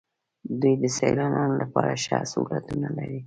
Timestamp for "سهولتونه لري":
2.31-3.19